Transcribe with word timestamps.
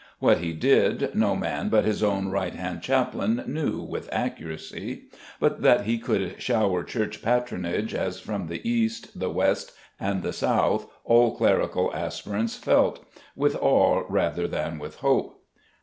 What 0.17 0.39
he 0.39 0.51
did, 0.53 1.13
no 1.13 1.35
man 1.35 1.69
but 1.69 1.85
his 1.85 2.01
own 2.01 2.29
right 2.29 2.55
hand 2.55 2.81
chaplain 2.81 3.43
knew 3.45 3.83
with 3.83 4.09
accuracy; 4.11 5.03
but 5.39 5.61
that 5.61 5.81
he 5.85 5.99
could 5.99 6.41
shower 6.41 6.83
church 6.83 7.21
patronage 7.21 7.93
as 7.93 8.19
from 8.19 8.47
the 8.47 8.67
east 8.67 9.19
the 9.19 9.29
west 9.29 9.73
and 9.99 10.23
the 10.23 10.33
south, 10.33 10.87
all 11.05 11.35
clerical 11.37 11.93
aspirants 11.93 12.55
felt, 12.55 13.05
with 13.35 13.55
awe 13.57 14.03
rather 14.09 14.47
than 14.47 14.79
with 14.79 14.95
hope. 15.01 15.43